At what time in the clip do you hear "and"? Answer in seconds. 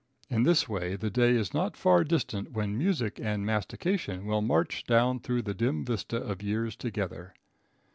3.21-3.45